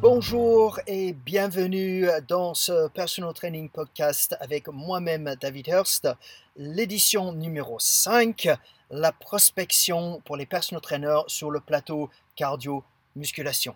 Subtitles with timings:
[0.00, 6.08] Bonjour et bienvenue dans ce Personal Training Podcast avec moi-même David Hurst,
[6.56, 8.48] l'édition numéro 5,
[8.92, 13.74] la prospection pour les personal trainers sur le plateau cardio-musculation.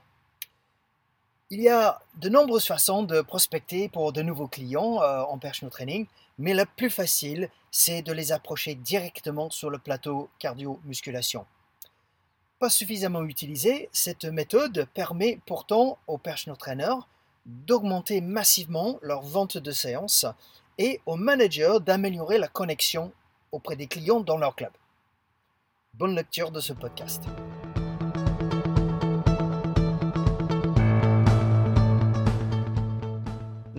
[1.51, 5.73] Il y a de nombreuses façons de prospecter pour de nouveaux clients euh, en personal
[5.73, 6.07] training,
[6.39, 11.47] mais la plus facile, c'est de les approcher directement sur le plateau cardio-musculation
[12.69, 17.09] suffisamment utilisée, cette méthode permet pourtant aux personal trainers
[17.47, 20.27] d'augmenter massivement leur vente de séances
[20.79, 23.13] et aux managers d'améliorer la connexion
[23.51, 24.73] auprès des clients dans leur club.
[25.95, 27.25] Bonne lecture de ce podcast.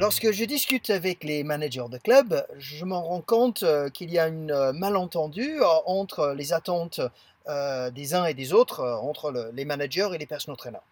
[0.04, 4.20] Lorsque je discute avec les managers de club, je m'en rends compte euh, qu'il y
[4.20, 7.00] a une euh, malentendu euh, entre les attentes
[7.48, 10.84] des uns et des autres, entre les managers et les personal trainers.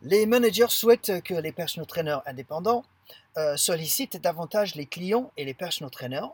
[0.00, 2.84] Les managers souhaitent que les personal trainers indépendants
[3.56, 6.28] sollicitent davantage les clients et les personal trainers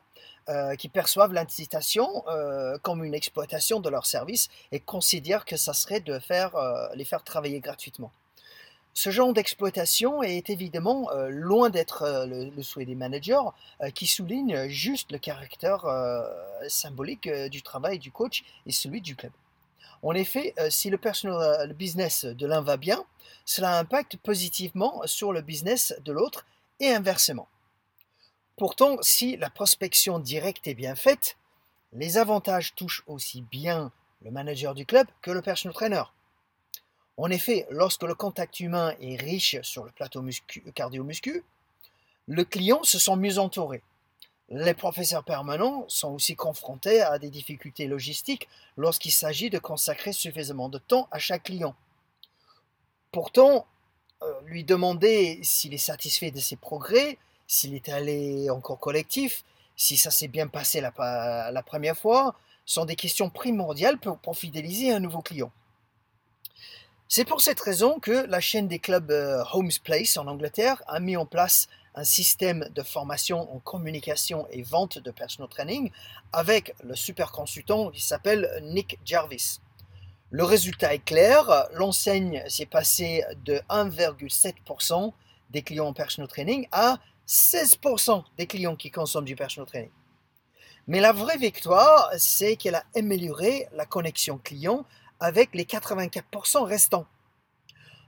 [0.79, 2.25] qui perçoivent l'incitation
[2.83, 6.19] comme une exploitation de leur service et considèrent que ça serait de
[6.97, 8.11] les faire travailler gratuitement.
[8.99, 13.39] Ce genre d'exploitation est évidemment euh, loin d'être euh, le, souhait des managers
[13.81, 15.85] euh, qui soulignent juste le caractère
[16.67, 19.31] symbolique du travail du coach et celui du club.
[20.03, 23.05] En effet, si le personal business de l'un va bien,
[23.45, 26.45] cela impacte positivement sur le business de l'autre
[26.81, 27.47] et inversement.
[28.57, 31.37] Pourtant, si la prospection directe est bien faite,
[31.93, 33.93] les avantages touchent aussi bien
[34.25, 36.03] le manager du club que le personal trainer.
[37.19, 40.25] En effet, lorsque le contact humain est riche sur le plateau
[40.73, 41.43] cardio-muscu,
[42.29, 43.83] le client se sent mieux entouré.
[44.51, 50.69] Les professeurs permanents sont aussi confrontés à des difficultés logistiques lorsqu'il s'agit de consacrer suffisamment
[50.69, 51.75] de temps à chaque client.
[53.11, 53.67] Pourtant,
[54.23, 57.19] euh, lui demander s'il est satisfait de ses progrès,
[57.49, 62.97] s'il est allé encore collectif, si ça s'est bien passé la, première fois, sont des
[62.97, 65.51] questions primordiales pour fidéliser un nouveau client.
[67.11, 71.01] C'est pour cette raison que la chaîne des clubs euh, Homes Place en Angleterre a
[71.01, 75.91] mis en place un système de formation en communication et vente de personal training
[76.35, 79.61] avec le super consultant qui s'appelle Nick Jarvis.
[80.29, 85.15] Le résultat est clair, l'enseigne s'est passée de 1,7%
[85.49, 89.91] des clients en personal training à 16% des clients qui consomment du personal training.
[90.87, 94.85] Mais la vraie victoire, c'est qu'elle a amélioré la connexion client
[95.21, 97.07] avec les 84% restants.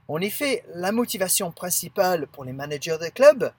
[0.07, 3.53] En effet, la motivation principale pour les managers de club,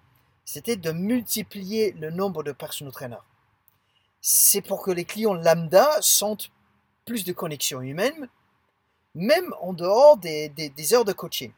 [0.45, 3.25] c'était de multiplier le nombre de personal trainers.
[4.21, 6.51] C'est pour que les clients lambda sentent
[7.05, 8.29] plus de connexion humaine,
[9.15, 11.53] même en dehors des, des heures de coaching.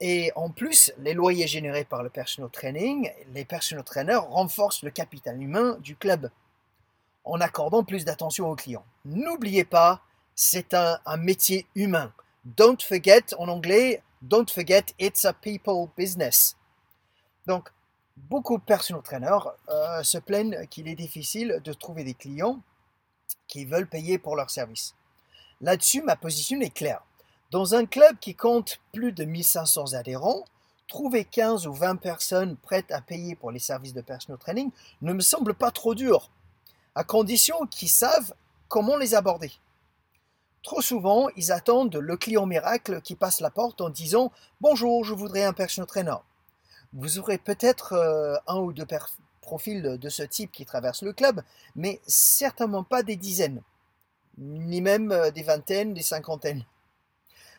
[0.00, 4.90] Et en plus, les loyers générés par le personal training, les personal trainers renforcent le
[4.90, 6.30] capital humain du club
[7.24, 8.84] en accordant plus d'attention aux clients.
[9.04, 10.02] N'oubliez pas
[10.34, 12.12] c'est un, métier humain.
[12.44, 16.56] Don't forget, en anglais, don't forget, it's a people business.
[17.46, 17.70] Donc,
[18.16, 22.60] beaucoup de personal trainers euh, se plaignent qu'il est difficile de trouver des clients
[23.48, 24.94] qui veulent payer pour leur service.
[25.60, 27.02] Là-dessus, ma position est claire.
[27.50, 30.44] Dans un club qui compte plus de 1500 adhérents,
[30.88, 34.70] trouver 15 ou 20 personnes prêtes à payer pour les services de personal training
[35.02, 36.30] ne me semble pas trop dur,
[36.94, 38.34] à condition qu'ils savent
[38.68, 39.52] comment les aborder.
[40.62, 44.30] Trop souvent, ils attendent le client miracle qui passe la porte en disant
[44.60, 46.14] Bonjour, je voudrais un personal trainer.
[46.92, 48.86] Vous aurez peut-être euh, un ou deux
[49.40, 51.42] profils de, ce type qui traversent le club,
[51.74, 53.60] mais certainement pas des dizaines,
[54.38, 56.64] ni même euh, des vingtaines, des cinquantaines.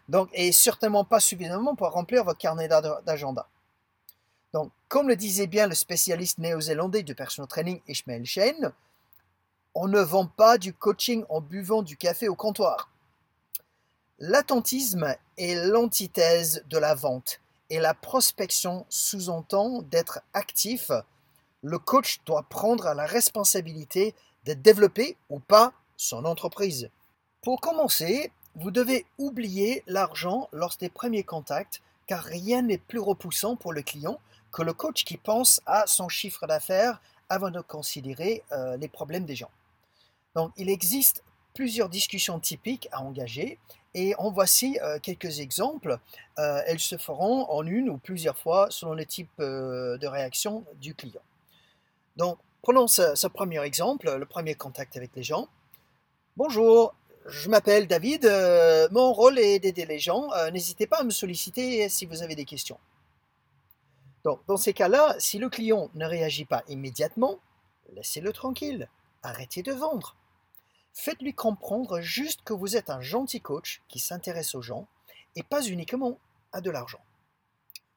[0.07, 3.48] Donc, et certainement pas suffisamment pour remplir votre carnet d'agenda.
[4.54, 8.72] Donc, comme le disait bien le spécialiste néo-zélandais de personal training Ishmael Shane,
[9.75, 12.93] on ne vend pas du coaching en buvant du café au comptoir.
[14.19, 17.39] L'attentisme est l'antithèse de la vente
[17.69, 20.92] et la prospection sous-entend d'être actif.
[21.63, 24.13] Le coach doit prendre la responsabilité
[24.45, 26.89] de développer ou pas son entreprise.
[27.42, 33.56] Pour commencer, vous devez oublier l'argent lors des premiers contacts car rien n'est plus repoussant
[33.56, 34.19] pour le client
[34.51, 39.25] que le coach qui pense à son chiffre d'affaires avant de considérer euh, les problèmes
[39.25, 39.50] des gens.
[40.36, 41.24] Donc il existe
[41.56, 43.57] plusieurs discussions typiques à engager
[43.94, 45.98] et en voici euh, quelques exemples.
[46.40, 50.66] Euh, elles se feront en une ou plusieurs fois selon le type euh, de réaction
[50.75, 51.22] du client.
[52.18, 55.48] Donc, prenons ce, premier exemple, le premier contact avec les gens.
[56.38, 56.94] Bonjour,
[57.25, 58.25] je m'appelle David,
[58.92, 60.30] mon rôle est d'aider les gens.
[60.51, 62.78] N'hésitez pas à me solliciter si vous avez des questions.
[64.24, 67.39] Donc, dans ces cas-là, si le client ne réagit pas immédiatement,
[67.94, 68.88] laissez-le tranquille.
[69.24, 70.16] Arrêtez de vendre.
[70.94, 74.88] Faites-lui comprendre juste que vous êtes un gentil coach qui s'intéresse aux gens
[75.36, 76.18] et pas uniquement
[76.51, 77.01] à de l'argent.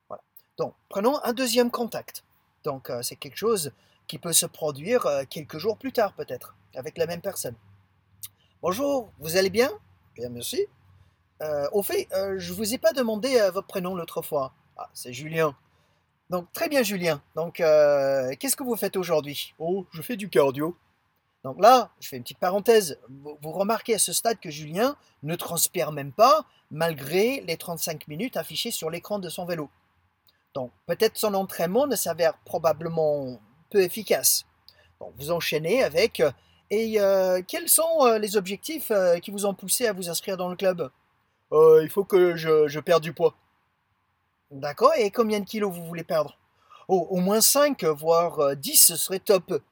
[0.08, 0.22] Voilà.
[0.56, 2.24] Donc, prenons un deuxième contact.
[2.64, 3.72] Donc, euh, c'est quelque chose
[4.06, 7.56] qui peut se produire quelques jours plus tard peut-être, avec la même personne.
[8.62, 9.70] Bonjour, vous allez bien?
[10.14, 10.66] Bien, merci.
[11.42, 14.52] Euh, au fait, euh, je ne vous ai pas demandé euh, votre prénom l'autre fois.
[14.76, 15.54] Ah, c'est Julien.
[16.30, 17.22] Donc, très bien, Julien.
[17.34, 19.54] Donc, qu'est-ce que vous faites aujourd'hui?
[19.58, 20.76] Oh, je fais du cardio.
[21.44, 22.98] Donc là, je fais une petite parenthèse.
[23.08, 28.36] Vous, remarquez à ce stade que Julien ne transpire même pas, malgré les 35 minutes
[28.36, 29.70] affichées sur l'écran de son vélo.
[30.54, 33.40] Donc, peut-être son entraînement ne s'avère probablement
[33.70, 34.44] peu efficace.
[35.00, 36.22] Donc, vous enchaînez avec
[36.70, 40.36] et euh, quels sont euh, les objectifs euh, qui vous ont poussé à vous inscrire
[40.36, 40.90] dans le club?
[41.52, 43.36] Il faut que je, je, perde du poids.
[44.50, 46.36] D'accord, et combien de kilos vous voulez perdre?
[46.88, 49.62] Oh, Au moins 5, voire 10, ce serait top.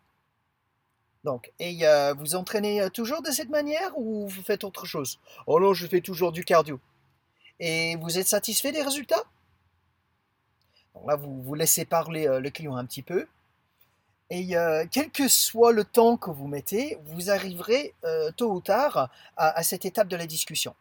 [1.24, 1.84] Donc, et
[2.18, 5.18] vous entraînez toujours de cette manière ou vous faites autre chose?
[5.46, 6.78] Oh non, je fais toujours du cardio.
[7.60, 9.24] Et vous êtes satisfait des résultats?
[11.06, 13.26] Là, vous, laissez parler le client un petit peu.
[14.30, 18.60] Et euh, quel que soit le temps que vous mettez, vous arriverez euh, tôt ou
[18.60, 20.74] tard à, cette étape de la discussion.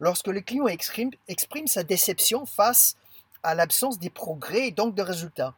[0.00, 2.96] Lorsque le client exprime, exprime sa déception face
[3.42, 5.54] à l'absence des progrès et donc de résultats.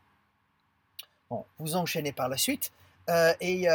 [1.31, 2.73] Bon, vous enchaînez par la suite.
[3.09, 3.67] Euh, et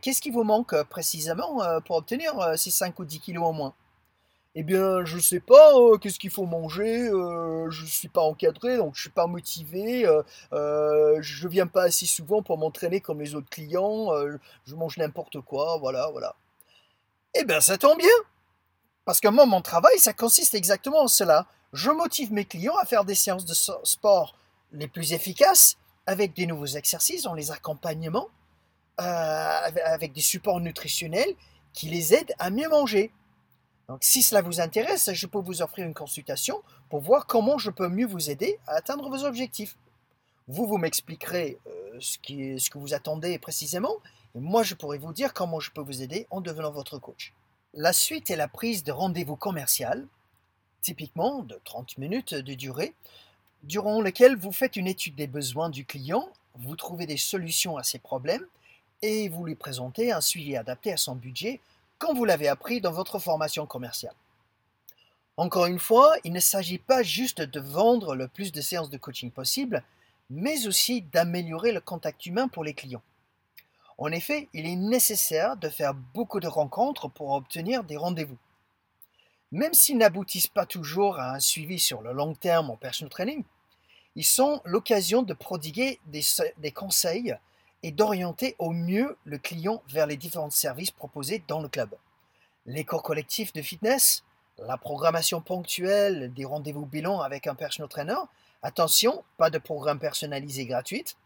[0.00, 3.74] qu'est-ce qui vous manque précisément pour obtenir ces 5 ou 10 kilos en moins?
[4.56, 8.78] Eh bien, je sais pas, euh, qu'est-ce qu'il faut manger, euh, je suis pas encadré,
[8.78, 10.22] donc je suis pas motivé, euh,
[10.52, 14.08] euh, je viens pas assez souvent pour m'entraîner comme les autres clients,
[14.64, 16.34] je mange n'importe quoi, voilà, voilà.
[17.34, 18.08] Eh bien, ça tombe bien,
[19.04, 21.46] parce que moi, mon travail, ça consiste exactement en cela.
[21.72, 24.34] Je motive mes clients à faire des séances de sport
[24.72, 25.76] les plus efficaces,
[26.06, 28.28] avec des nouveaux exercices, en les accompagnements,
[29.00, 31.34] avec des supports nutritionnels
[31.72, 33.12] qui les aident à mieux manger.
[33.88, 37.70] Donc, si cela vous intéresse, je peux vous offrir une consultation pour voir comment je
[37.70, 39.76] peux mieux vous aider à atteindre vos objectifs.
[40.46, 42.18] Vous, vous m'expliquerez euh, ce,
[42.58, 43.96] ce que vous attendez précisément,
[44.36, 47.32] et moi, je pourrai vous dire comment je peux vous aider en devenant votre coach.
[47.74, 50.06] La suite est la prise de rendez-vous commercial,
[50.82, 52.94] typiquement de 30 minutes de durée,
[53.62, 57.82] durant lequel vous faites une étude des besoins du client, vous trouvez des solutions à
[57.82, 58.46] ses problèmes
[59.02, 61.60] et vous lui présentez un suivi adapté à son budget
[61.98, 64.14] comme vous l'avez appris dans votre formation commerciale.
[65.36, 68.98] Encore une fois, il ne s'agit pas juste de vendre le plus de séances de
[68.98, 69.82] coaching possible,
[70.28, 73.02] mais aussi d'améliorer le contact humain pour les clients.
[73.98, 78.38] En effet, il est nécessaire de faire beaucoup de rencontres pour obtenir des rendez-vous.
[79.52, 83.44] Même s'ils n'aboutissent pas toujours à un suivi sur le long terme en personal training,
[84.16, 86.22] ils sont l'occasion de prodiguer des,
[86.58, 87.36] des conseils
[87.82, 91.90] et d'orienter au mieux le client vers les différents services proposés dans le club.
[92.66, 94.22] Les cours collectifs de fitness,
[94.58, 98.18] la programmation ponctuelle des rendez-vous bilan avec un personal trainer,
[98.62, 101.16] attention, pas de programme personnalisé gratuit,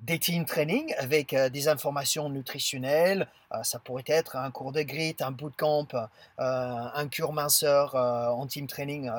[0.00, 4.82] des team training avec euh, des informations nutritionnelles, euh, ça pourrait être un cours de
[4.82, 6.06] grit, un bootcamp, euh,
[6.38, 9.10] un cure minceur en team training,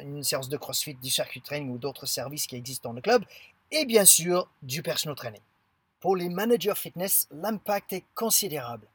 [0.00, 3.24] une séance de crossfit, du circuit training ou d'autres services qui existent dans le club,
[3.70, 5.40] et bien sûr du personal training.
[6.02, 8.88] Pour les managers fitness, l'impact est considérable.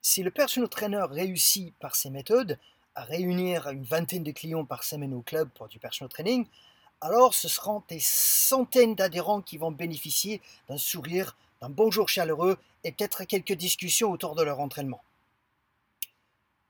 [0.00, 2.58] Si le personal trainer réussit par ces méthodes
[2.94, 6.46] à réunir une vingtaine de clients par semaine au club pour du personal training,
[7.02, 12.92] alors ce seront des centaines d'adhérents qui vont bénéficier d'un sourire, d'un bonjour chaleureux et
[12.92, 15.02] peut-être quelques discussions autour de leur entraînement.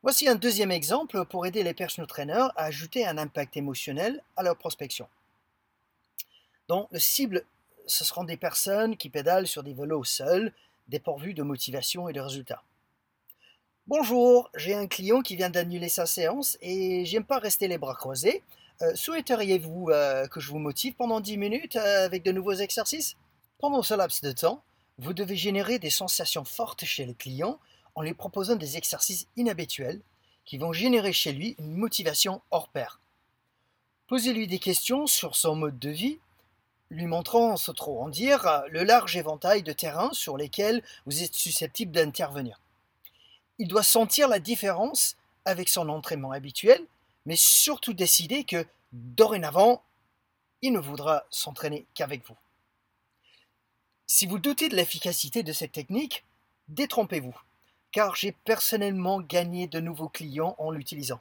[0.02, 4.42] Voici un deuxième exemple pour aider les personal trainers à ajouter un impact émotionnel à
[4.42, 5.06] leur prospection.
[6.66, 7.44] Donc, le cible
[7.86, 10.52] ce seront des personnes qui pédalent sur des vélos seuls,
[10.88, 12.62] dépourvus de motivation et de résultats.
[13.86, 17.94] Bonjour, j'ai un client qui vient d'annuler sa séance et j'aime pas rester les bras
[17.94, 18.42] croisés.
[18.82, 23.16] Euh, souhaiteriez-vous euh, que je vous motive pendant 10 minutes euh, avec de nouveaux exercices?
[23.58, 24.62] Pendant ce laps de temps,
[24.98, 27.58] vous devez générer des sensations fortes chez le client
[27.94, 30.00] en lui proposant des exercices inhabituels
[30.44, 33.00] qui vont générer chez lui une motivation hors pair.
[34.08, 36.18] Posez-lui des questions sur son mode de vie
[36.90, 41.34] lui montrant, sans trop en dire, le large éventail de terrains sur lesquels vous êtes
[41.34, 42.60] susceptible d'intervenir.
[43.58, 46.84] Il doit sentir la différence avec son entraînement habituel,
[47.24, 49.82] mais surtout décider que, dorénavant,
[50.62, 52.36] il ne voudra s'entraîner qu'avec vous.
[54.06, 56.24] Si vous doutez de l'efficacité de cette technique,
[56.68, 57.36] détrompez-vous,
[57.90, 61.20] car j'ai personnellement gagné de nouveaux clients en l'utilisant.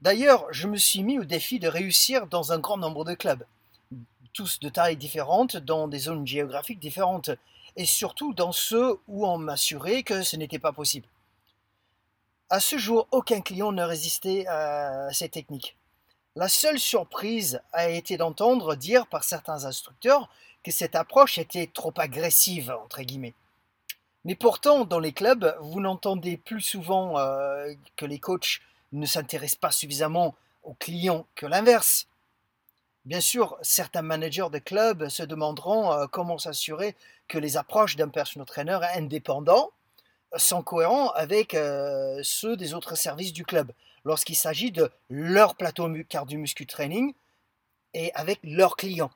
[0.00, 3.44] D'ailleurs, je me suis mis au défi de réussir dans un grand nombre de clubs,
[4.36, 7.30] tous de tailles différentes, dans des zones géographiques différentes,
[7.74, 11.08] et surtout dans ceux où on m'assurait que ce n'était pas possible.
[12.50, 15.74] À ce jour, aucun client ne résistait à ces techniques.
[16.36, 20.28] La seule surprise a été d'entendre dire par certains instructeurs
[20.62, 23.34] que cette approche était trop agressive, entre guillemets.
[24.26, 28.60] Mais pourtant, dans les clubs, vous n'entendez plus souvent euh, que les coachs
[28.92, 32.06] ne s'intéressent pas suffisamment aux clients que l'inverse.
[33.06, 36.96] Bien sûr, certains managers de clubs se demanderont euh, comment s'assurer
[37.28, 39.70] que les approches d'un personal trainer indépendant
[40.36, 43.70] sont cohérents avec euh, ceux des autres services du club
[44.04, 47.14] lorsqu'il s'agit de leur plateau cardio-muscu training
[47.94, 49.12] et avec leurs clients.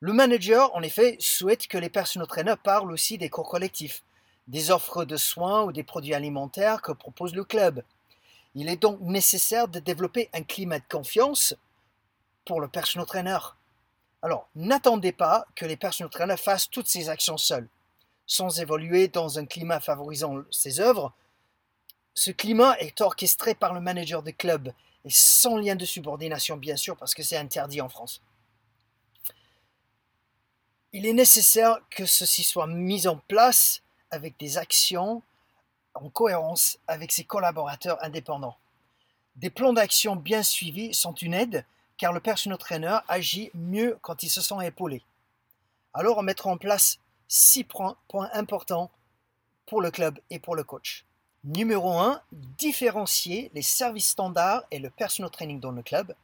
[0.00, 4.02] Le manager, en effet, souhaite que les personal trainers parlent aussi des cours collectifs,
[4.48, 7.82] des offres de soins ou des produits alimentaires que propose le club.
[8.54, 11.54] Il est donc nécessaire de développer un climat de confiance
[12.44, 13.38] pour le personal trainer.
[14.22, 17.68] Alors, n'attendez pas que les personal trainers fassent toutes ces actions seuls,
[18.26, 21.12] sans évoluer dans un climat favorisant ses œuvres.
[22.14, 24.72] Ce climat est orchestré par le manager de club
[25.04, 28.20] et sans lien de subordination, bien sûr, parce que c'est interdit en France.
[30.92, 35.22] Il est nécessaire que ceci soit mis en place avec des actions
[35.94, 38.56] en cohérence avec ses collaborateurs indépendants.
[39.36, 41.64] Des plans d'action bien suivis sont une aide
[42.00, 45.02] car le personal trainer agit mieux quand il se sent épaulé.
[45.92, 47.98] Alors on mettra en place six points,
[48.32, 48.90] importants
[49.66, 51.04] pour le club et pour le coach.
[51.44, 56.14] Numéro 1, différencier les services standards et le personal training dans le club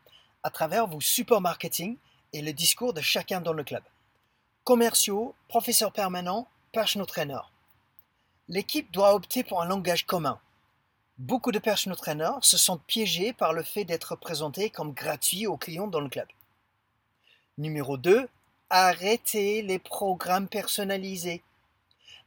[0.43, 1.99] à travers vos support marketing
[2.33, 3.83] et le discours de chacun dans le club
[4.65, 7.39] commerciaux, professeurs permanents, personal trainer.
[8.49, 10.41] L'équipe doit opter pour un langage commun.
[11.19, 15.57] Beaucoup de personal trainers se sentent piégés par le fait d'être présentés comme gratuits aux
[15.57, 16.29] clients dans le club.
[17.57, 18.29] Numéro 2.
[18.69, 21.43] Arrêtez les programmes personnalisés.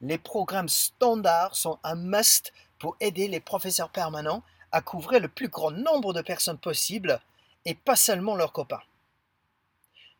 [0.01, 4.41] Les programmes standards sont un must pour aider les professeurs permanents
[4.71, 7.21] à couvrir le plus grand nombre de personnes possible
[7.65, 8.81] et pas seulement leurs copains.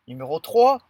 [0.06, 0.80] Numéro 3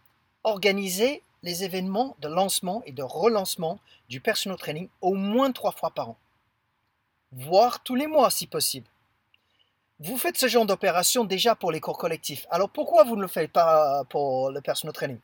[0.43, 5.91] organiser les événements de lancement et de relancement du personal training au moins trois fois
[5.91, 6.17] par an,
[7.31, 8.87] voire tous les mois si possible.
[9.99, 13.27] Vous faites ce genre d'opération déjà pour les cours collectifs, alors pourquoi vous ne le
[13.27, 15.19] faites pas pour le personal training?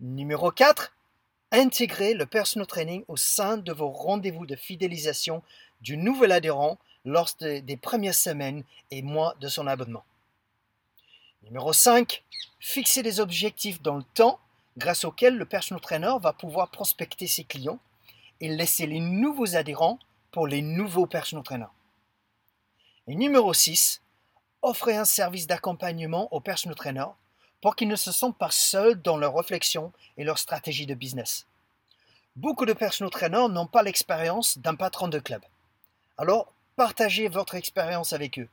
[0.00, 0.92] Numéro 4,
[1.52, 5.42] intégrer le personal training au sein de vos rendez-vous de fidélisation
[5.80, 10.04] du nouvel adhérent lors des premières semaines et mois de son abonnement.
[11.42, 12.24] Numéro 5,
[12.58, 14.40] fixer des objectifs dans le temps
[14.76, 17.78] grâce auxquels le personal trainer va pouvoir prospecter ses clients
[18.40, 19.98] et laisser les nouveaux adhérents
[20.36, 21.72] pour les nouveaux personal trainers.
[23.06, 24.02] Et numéro 6,
[24.60, 27.14] offrir un service d'accompagnement aux personal trainers
[27.62, 31.46] pour qu'ils ne se sentent pas seuls dans leur réflexion et leur stratégie de business.
[32.36, 35.40] Beaucoup de personal trainers n'ont pas l'expérience d'un patron de club.
[36.18, 38.50] Alors, partagez votre expérience avec eux.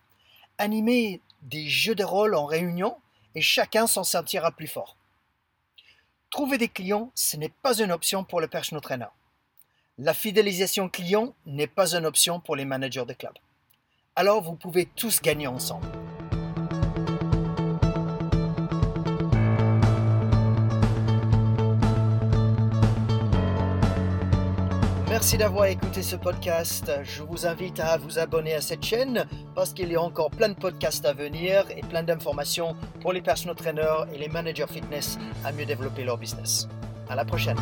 [0.59, 2.95] Animez des jeux de rôle en réunion
[3.35, 4.95] et chacun s'en sentira plus fort.
[6.29, 9.07] Trouver des clients, ce n'est pas une option pour le personal trainer.
[9.99, 13.33] La fidélisation client n'est pas une option pour les managers de club.
[14.15, 15.85] Alors vous pouvez tous gagner ensemble.
[25.09, 26.91] Merci d'avoir écouté ce podcast.
[27.03, 30.49] Je vous invite à vous abonner à cette chaîne parce qu'il y a encore plein
[30.49, 35.19] de podcasts à venir et plein d'informations pour les personal trainers et les managers fitness
[35.45, 36.67] à mieux développer leur business.
[37.09, 37.59] À la prochaine.